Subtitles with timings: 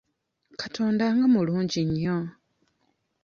[0.61, 2.17] Katonda nga mulungi nnyo!